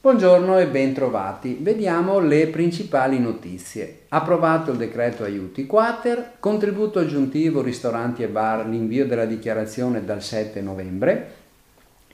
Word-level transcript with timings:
Buongiorno 0.00 0.58
e 0.58 0.68
bentrovati. 0.68 1.58
Vediamo 1.60 2.18
le 2.18 2.46
principali 2.46 3.18
notizie. 3.18 4.04
Approvato 4.08 4.70
il 4.70 4.78
decreto 4.78 5.24
aiuti 5.24 5.66
quater, 5.66 6.36
contributo 6.40 6.98
aggiuntivo 6.98 7.60
ristoranti 7.60 8.22
e 8.22 8.28
bar, 8.28 8.66
l'invio 8.66 9.04
della 9.04 9.26
dichiarazione 9.26 10.02
dal 10.02 10.22
7 10.22 10.62
novembre. 10.62 11.34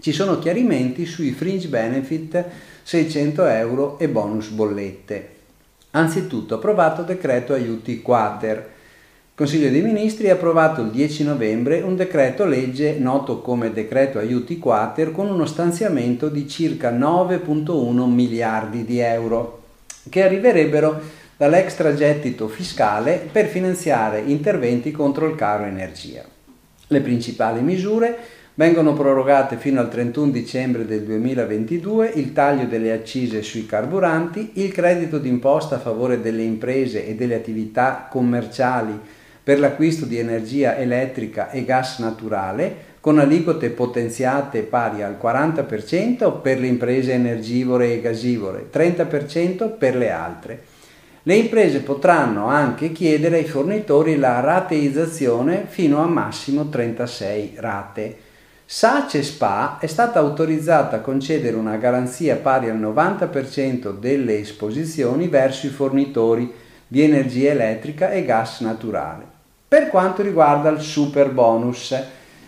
Ci 0.01 0.11
sono 0.11 0.41
chiarimenti 0.41 1.07
sui 1.07 1.31
fringe 1.31 1.69
benefit 1.69 2.45
600 2.83 3.47
euro 3.47 3.97
e 4.01 4.09
bonus 4.09 4.49
bollette. 4.49 5.37
Anzitutto 5.93 6.57
approvato 6.57 7.03
decreto 7.03 7.53
aiuti 7.53 8.03
quater 8.03 8.75
Consiglio 9.39 9.71
dei 9.71 9.83
Ministri 9.83 10.31
ha 10.31 10.33
approvato 10.33 10.81
il 10.81 10.91
10 10.91 11.23
novembre 11.23 11.81
un 11.81 11.95
decreto 11.95 12.45
legge 12.45 12.97
noto 12.99 13.41
come 13.41 13.73
decreto 13.73 14.19
aiuti 14.19 14.59
quater 14.59 15.13
con 15.13 15.29
uno 15.29 15.47
stanziamento 15.47 16.29
di 16.29 16.49
circa 16.49 16.91
9.1 16.91 18.05
miliardi 18.07 18.85
di 18.85 18.99
euro 18.99 19.63
che 20.11 20.25
arriverebbero 20.25 21.01
dall'extragettito 21.37 22.49
fiscale 22.49 23.29
per 23.31 23.47
finanziare 23.47 24.23
interventi 24.27 24.91
contro 24.91 25.29
il 25.29 25.37
caro 25.37 25.67
energia. 25.67 26.25
Le 26.89 27.01
principali 27.01 27.61
misure 27.61 28.19
vengono 28.55 28.93
prorogate 28.93 29.57
fino 29.57 29.79
al 29.79 29.89
31 29.89 30.33
dicembre 30.33 30.85
del 30.85 31.05
2022 31.05 32.11
il 32.17 32.33
taglio 32.33 32.67
delle 32.67 32.91
accise 32.91 33.43
sui 33.43 33.67
carburanti, 33.67 34.51
il 34.55 34.73
credito 34.73 35.19
d'imposta 35.19 35.77
a 35.77 35.79
favore 35.79 36.21
delle 36.21 36.43
imprese 36.43 37.07
e 37.07 37.15
delle 37.15 37.37
attività 37.37 38.09
commerciali 38.11 38.99
per 39.49 39.61
l'acquisto 39.61 40.05
di 40.05 40.19
energia 40.19 40.77
elettrica 40.77 41.51
e 41.51 41.65
gas 41.65 42.01
naturale 42.01 42.97
con 43.01 43.19
aliquote 43.19 43.71
potenziate 43.71 44.61
pari 44.61 45.03
al 45.03 45.17
40% 45.19 46.43
per 46.43 46.61
le 46.61 46.67
imprese 46.67 47.15
energivore 47.15 47.95
e 47.95 48.03
gasivore, 48.03 48.67
30% 48.71 49.79
per 49.79 49.97
le 49.97 50.11
altre. 50.11 50.63
Le 51.23 51.35
imprese 51.35 51.81
potranno 51.81 52.49
anche 52.49 52.93
chiedere 52.93 53.39
ai 53.39 53.47
fornitori 53.47 54.19
la 54.19 54.41
rateizzazione 54.41 55.65
fino 55.67 56.03
a 56.03 56.07
massimo 56.07 56.69
36 56.69 57.55
rate. 57.57 58.17
Sace 58.67 59.23
Spa 59.23 59.79
è 59.81 59.87
stata 59.87 60.19
autorizzata 60.19 60.97
a 60.97 61.01
concedere 61.01 61.57
una 61.57 61.77
garanzia 61.79 62.37
pari 62.37 62.69
al 62.69 62.79
90% 62.79 63.99
delle 63.99 64.41
esposizioni 64.41 65.27
verso 65.29 65.65
i 65.65 65.71
fornitori 65.71 66.53
di 66.87 67.01
energia 67.01 67.53
elettrica 67.53 68.11
e 68.11 68.27
gas 68.27 68.61
naturale. 68.61 69.37
Per 69.69 69.89
quanto 69.89 70.23
riguarda 70.23 70.71
il 70.71 70.81
super 70.81 71.31
bonus, 71.31 71.95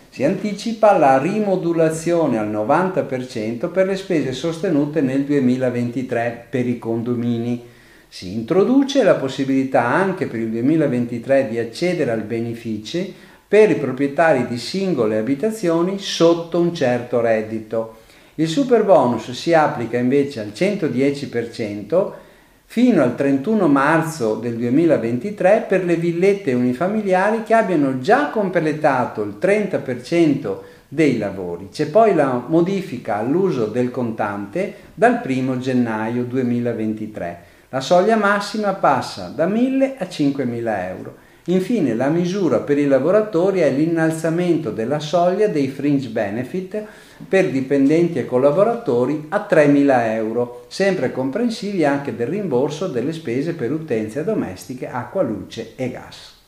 si 0.09 0.23
anticipa 0.23 0.97
la 0.97 1.19
rimodulazione 1.19 2.39
al 2.39 2.49
90% 2.49 3.71
per 3.71 3.85
le 3.85 3.95
spese 3.95 4.33
sostenute 4.33 5.01
nel 5.01 5.23
2023 5.25 6.47
per 6.49 6.65
i 6.65 6.79
condomini. 6.79 7.63
Si 8.07 8.33
introduce 8.33 9.03
la 9.03 9.13
possibilità 9.13 9.85
anche 9.85 10.25
per 10.25 10.39
il 10.39 10.49
2023 10.49 11.47
di 11.47 11.59
accedere 11.59 12.09
al 12.09 12.23
beneficio 12.23 13.05
per 13.47 13.69
i 13.69 13.75
proprietari 13.75 14.47
di 14.47 14.57
singole 14.57 15.19
abitazioni 15.19 15.99
sotto 15.99 16.59
un 16.59 16.73
certo 16.73 17.21
reddito. 17.21 17.97
Il 18.35 18.47
super 18.47 18.83
bonus 18.83 19.29
si 19.29 19.53
applica 19.53 19.99
invece 19.99 20.39
al 20.39 20.53
110% 20.55 22.11
fino 22.71 23.03
al 23.03 23.15
31 23.15 23.67
marzo 23.67 24.35
del 24.35 24.55
2023 24.55 25.65
per 25.67 25.83
le 25.83 25.97
villette 25.97 26.53
unifamiliari 26.53 27.43
che 27.43 27.53
abbiano 27.53 27.99
già 27.99 28.29
completato 28.29 29.23
il 29.23 29.35
30% 29.37 30.57
dei 30.87 31.17
lavori. 31.17 31.67
C'è 31.69 31.87
poi 31.87 32.15
la 32.15 32.41
modifica 32.47 33.17
all'uso 33.17 33.65
del 33.65 33.91
contante 33.91 34.73
dal 34.93 35.21
1 35.21 35.59
gennaio 35.59 36.23
2023. 36.23 37.39
La 37.67 37.81
soglia 37.81 38.15
massima 38.15 38.71
passa 38.75 39.27
da 39.27 39.47
1.000 39.47 39.95
a 39.97 40.05
5.000 40.05 40.87
euro. 40.95 41.15
Infine 41.45 41.95
la 41.95 42.09
misura 42.09 42.59
per 42.59 42.77
i 42.77 42.85
lavoratori 42.85 43.61
è 43.61 43.71
l'innalzamento 43.71 44.69
della 44.69 44.99
soglia 44.99 45.47
dei 45.47 45.69
fringe 45.69 46.09
benefit 46.09 46.83
per 47.27 47.49
dipendenti 47.49 48.19
e 48.19 48.27
collaboratori 48.27 49.25
a 49.29 49.47
3.000 49.49 50.13
euro, 50.13 50.65
sempre 50.67 51.11
comprensivi 51.11 51.83
anche 51.83 52.15
del 52.15 52.27
rimborso 52.27 52.87
delle 52.87 53.11
spese 53.11 53.55
per 53.55 53.71
utenze 53.71 54.23
domestiche, 54.23 54.87
acqua, 54.87 55.23
luce 55.23 55.73
e 55.75 55.89
gas. 55.89 56.39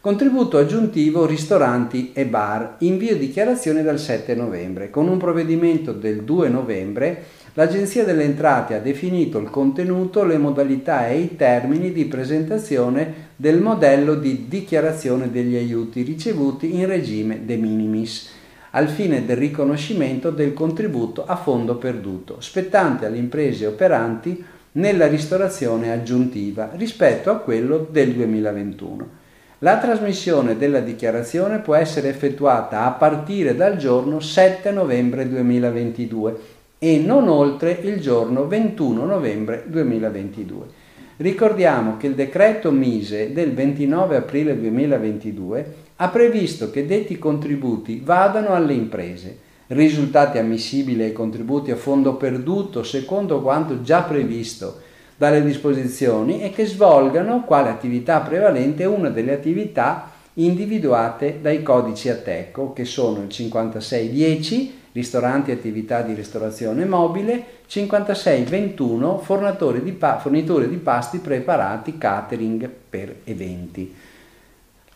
Contributo 0.00 0.58
aggiuntivo 0.58 1.26
ristoranti 1.26 2.12
e 2.14 2.26
bar, 2.26 2.76
invio 2.80 3.16
dichiarazione 3.16 3.82
dal 3.82 3.98
7 3.98 4.34
novembre. 4.34 4.90
Con 4.90 5.08
un 5.08 5.18
provvedimento 5.18 5.92
del 5.92 6.24
2 6.24 6.48
novembre 6.48 7.24
l'Agenzia 7.54 8.04
delle 8.04 8.24
Entrate 8.24 8.74
ha 8.74 8.80
definito 8.80 9.38
il 9.38 9.48
contenuto, 9.48 10.24
le 10.24 10.36
modalità 10.36 11.08
e 11.08 11.20
i 11.20 11.36
termini 11.36 11.90
di 11.92 12.04
presentazione 12.04 13.23
del 13.36 13.60
modello 13.60 14.14
di 14.14 14.46
dichiarazione 14.48 15.30
degli 15.30 15.56
aiuti 15.56 16.02
ricevuti 16.02 16.74
in 16.74 16.86
regime 16.86 17.44
de 17.44 17.56
minimis 17.56 18.30
al 18.70 18.88
fine 18.88 19.24
del 19.24 19.36
riconoscimento 19.36 20.30
del 20.30 20.52
contributo 20.52 21.24
a 21.26 21.36
fondo 21.36 21.76
perduto, 21.76 22.40
spettante 22.40 23.06
alle 23.06 23.18
imprese 23.18 23.66
operanti 23.66 24.44
nella 24.72 25.06
ristorazione 25.06 25.92
aggiuntiva 25.92 26.70
rispetto 26.74 27.30
a 27.30 27.36
quello 27.36 27.86
del 27.90 28.12
2021. 28.12 29.22
La 29.58 29.78
trasmissione 29.78 30.56
della 30.56 30.80
dichiarazione 30.80 31.60
può 31.60 31.74
essere 31.74 32.08
effettuata 32.08 32.84
a 32.84 32.90
partire 32.90 33.54
dal 33.54 33.76
giorno 33.76 34.20
7 34.20 34.70
novembre 34.72 35.28
2022 35.28 36.36
e 36.78 36.98
non 36.98 37.28
oltre 37.28 37.70
il 37.82 38.00
giorno 38.00 38.46
21 38.46 39.04
novembre 39.04 39.64
2022. 39.66 40.82
Ricordiamo 41.16 41.96
che 41.96 42.08
il 42.08 42.16
decreto 42.16 42.72
Mise 42.72 43.32
del 43.32 43.52
29 43.52 44.16
aprile 44.16 44.58
2022 44.58 45.74
ha 45.96 46.08
previsto 46.08 46.70
che 46.70 46.86
detti 46.86 47.18
contributi 47.18 48.00
vadano 48.02 48.48
alle 48.48 48.72
imprese, 48.72 49.38
risultati 49.68 50.38
ammissibili 50.38 51.04
ai 51.04 51.12
contributi 51.12 51.70
a 51.70 51.76
fondo 51.76 52.16
perduto 52.16 52.82
secondo 52.82 53.40
quanto 53.42 53.82
già 53.82 54.02
previsto 54.02 54.80
dalle 55.16 55.44
disposizioni 55.44 56.42
e 56.42 56.50
che 56.50 56.66
svolgano 56.66 57.44
quale 57.44 57.68
attività 57.68 58.18
prevalente 58.18 58.84
una 58.84 59.08
delle 59.08 59.34
attività 59.34 60.10
individuate 60.34 61.38
dai 61.40 61.62
codici 61.62 62.08
ATECO 62.08 62.72
che 62.72 62.84
sono 62.84 63.22
il 63.22 63.28
5610 63.28 64.82
ristoranti 64.94 65.50
e 65.50 65.54
attività 65.54 66.02
di 66.02 66.14
ristorazione 66.14 66.84
mobile, 66.84 67.44
5621 67.66 69.18
fornitori 69.18 69.82
di, 69.82 69.90
pa- 69.90 70.20
fornitori 70.20 70.68
di 70.68 70.76
pasti 70.76 71.18
preparati 71.18 71.98
catering 71.98 72.70
per 72.88 73.16
eventi. 73.24 73.92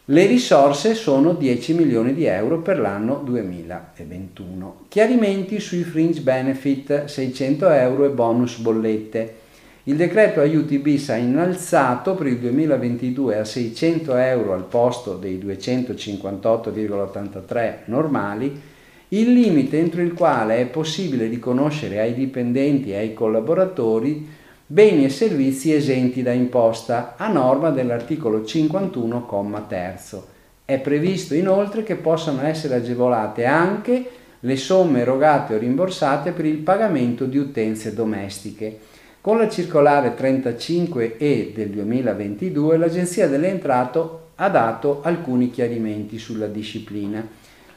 Le 0.05 0.27
risorse 0.27 0.95
sono 0.95 1.33
10 1.33 1.75
milioni 1.75 2.15
di 2.15 2.27
euro 2.27 2.61
per 2.61 2.79
l'anno 2.79 3.21
2021. 3.25 4.85
Chiarimenti 4.89 5.59
sui 5.59 5.83
fringe 5.83 6.21
benefit 6.21 7.07
600 7.07 7.69
euro 7.69 8.05
e 8.07 8.11
bonus 8.11 8.59
bollette. 8.59 9.35
Il 9.83 9.97
decreto 9.97 10.39
aiuti 10.41 10.79
bis 10.79 11.09
ha 11.11 11.17
innalzato 11.17 12.15
per 12.15 12.29
il 12.29 12.39
2022 12.39 13.37
a 13.37 13.45
600 13.45 14.17
euro 14.17 14.53
al 14.53 14.65
posto 14.65 15.17
dei 15.17 15.43
258,83 15.45 17.79
normali 17.87 18.77
il 19.11 19.33
limite 19.33 19.79
entro 19.79 20.03
il 20.03 20.13
quale 20.13 20.59
è 20.59 20.67
possibile 20.67 21.27
riconoscere 21.27 22.01
ai 22.01 22.15
dipendenti 22.15 22.91
e 22.91 22.97
ai 22.97 23.15
collaboratori 23.15 24.27
beni 24.67 25.07
e 25.07 25.09
servizi 25.09 25.73
esenti 25.73 26.23
da 26.23 26.33
imposta 26.33 27.15
a 27.17 27.29
norma 27.29 27.71
dell'articolo 27.71 28.45
51, 28.45 29.65
terzo. 29.67 30.27
È 30.63 30.79
previsto 30.79 31.35
inoltre 31.35 31.83
che 31.83 31.97
possano 31.97 32.43
essere 32.43 32.75
agevolate 32.75 33.47
anche 33.47 34.11
le 34.41 34.57
somme 34.57 35.01
erogate 35.01 35.55
o 35.55 35.59
rimborsate 35.59 36.33
per 36.33 36.45
il 36.45 36.59
pagamento 36.59 37.25
di 37.25 37.39
utenze 37.39 37.95
domestiche. 37.95 38.79
Con 39.23 39.39
la 39.39 39.49
circolare 39.49 40.15
35E 40.15 41.55
del 41.55 41.71
2022 41.71 42.77
l'Agenzia 42.77 43.27
delle 43.27 43.49
Entrate 43.49 44.01
ha 44.35 44.49
dato 44.51 45.01
alcuni 45.03 45.51
chiarimenti 45.51 46.19
sulla 46.19 46.47
disciplina. 46.47 47.27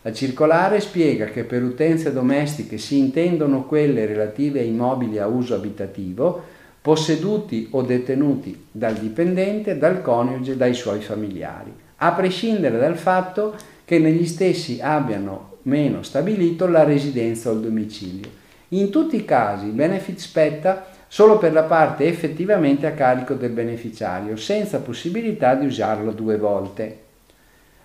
La 0.03 0.12
circolare 0.12 0.80
spiega 0.80 1.25
che 1.25 1.44
per 1.44 1.62
utenze 1.62 2.12
domestiche 2.12 2.80
si 2.80 2.98
intendono 2.98 3.65
quelle 3.65 4.07
relative 4.07 4.59
ai 4.59 4.71
mobili 4.71 5.19
a 5.19 5.27
uso 5.27 5.53
abitativo, 5.53 6.44
posseduti 6.81 7.68
o 7.71 7.83
detenuti 7.83 8.65
dal 8.71 8.95
dipendente, 8.95 9.77
dal 9.77 10.01
coniuge, 10.01 10.57
dai 10.57 10.74
suoi 10.74 11.01
familiari, 11.01 11.71
a 11.98 12.13
prescindere 12.13 12.80
dal 12.80 12.98
fatto 12.98 13.53
che 13.86 14.00
negli 14.00 14.25
stessi 14.25 14.80
abbiano 14.81 15.57
meno 15.63 16.01
stabilito 16.01 16.65
la 16.65 16.83
residenza 16.83 17.51
o 17.51 17.53
il 17.53 17.59
domicilio. 17.59 18.27
In 18.69 18.89
tutti 18.89 19.18
i 19.18 19.25
casi 19.25 19.68
il 19.68 19.74
benefit 19.74 20.18
spetta 20.18 20.88
solo 21.07 21.38
per 21.38 21.53
la 21.53 21.63
parte 21.63 22.07
effettivamente 22.07 22.88
a 22.88 22.94
carico 22.94 23.36
del 23.36 23.51
beneficiario, 23.51 24.36
senza 24.36 24.80
possibilità 24.80 25.53
di 25.53 25.68
usarlo 25.68 26.12
due 26.12 26.38
volte. 26.38 27.09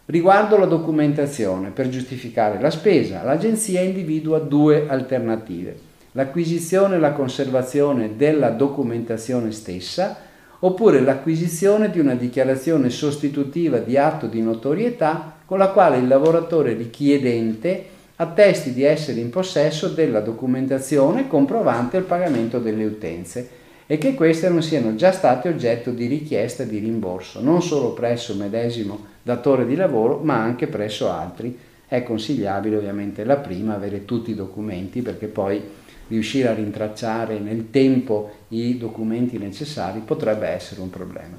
Riguardo 0.08 0.56
la 0.56 0.66
documentazione, 0.66 1.70
per 1.70 1.88
giustificare 1.88 2.60
la 2.60 2.70
spesa, 2.70 3.24
l'Agenzia 3.24 3.80
individua 3.80 4.38
due 4.38 4.86
alternative. 4.86 5.76
L'acquisizione 6.12 6.94
e 6.94 6.98
la 7.00 7.10
conservazione 7.10 8.14
della 8.16 8.50
documentazione 8.50 9.50
stessa, 9.50 10.16
oppure 10.60 11.00
l'acquisizione 11.00 11.90
di 11.90 11.98
una 11.98 12.14
dichiarazione 12.14 12.88
sostitutiva 12.88 13.78
di 13.78 13.96
atto 13.96 14.28
di 14.28 14.40
notorietà 14.40 15.38
con 15.44 15.58
la 15.58 15.70
quale 15.70 15.96
il 15.96 16.06
lavoratore 16.06 16.74
richiedente 16.74 17.84
attesti 18.14 18.72
di 18.72 18.84
essere 18.84 19.18
in 19.18 19.30
possesso 19.30 19.88
della 19.88 20.20
documentazione 20.20 21.26
comprovante 21.26 21.96
il 21.96 22.04
pagamento 22.04 22.60
delle 22.60 22.84
utenze 22.84 23.64
e 23.86 23.98
che 23.98 24.14
queste 24.14 24.48
non 24.48 24.62
siano 24.62 24.96
già 24.96 25.12
state 25.12 25.48
oggetto 25.48 25.90
di 25.90 26.06
richiesta 26.06 26.64
di 26.64 26.78
rimborso, 26.78 27.40
non 27.40 27.62
solo 27.62 27.92
presso 27.92 28.32
il 28.32 28.38
medesimo 28.38 29.06
datore 29.22 29.66
di 29.66 29.76
lavoro, 29.76 30.18
ma 30.18 30.36
anche 30.42 30.66
presso 30.66 31.10
altri. 31.10 31.56
È 31.86 32.02
consigliabile 32.02 32.76
ovviamente 32.76 33.22
la 33.22 33.36
prima 33.36 33.74
avere 33.74 34.04
tutti 34.04 34.32
i 34.32 34.34
documenti 34.34 35.02
perché 35.02 35.28
poi 35.28 35.62
riuscire 36.08 36.48
a 36.48 36.54
rintracciare 36.54 37.38
nel 37.38 37.70
tempo 37.70 38.30
i 38.48 38.76
documenti 38.76 39.38
necessari 39.38 40.00
potrebbe 40.00 40.48
essere 40.48 40.80
un 40.80 40.90
problema. 40.90 41.36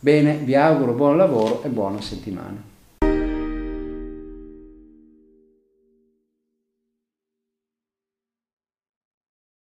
Bene, 0.00 0.36
vi 0.36 0.54
auguro 0.56 0.92
buon 0.94 1.16
lavoro 1.16 1.62
e 1.62 1.68
buona 1.68 2.00
settimana. 2.00 2.73